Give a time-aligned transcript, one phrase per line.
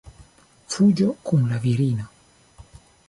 [0.75, 2.09] Fuĝo kun la virino.